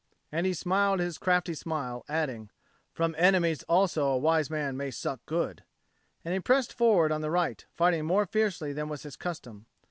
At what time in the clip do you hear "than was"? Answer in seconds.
8.73-9.03